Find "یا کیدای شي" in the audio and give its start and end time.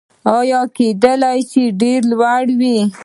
0.51-1.63